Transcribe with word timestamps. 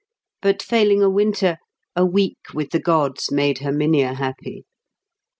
But 0.41 0.63
failing 0.63 1.03
a 1.03 1.11
winter, 1.11 1.59
a 1.95 2.03
week 2.03 2.39
with 2.55 2.71
the 2.71 2.79
gods 2.79 3.31
made 3.31 3.59
Herminia 3.59 4.15
happy. 4.15 4.65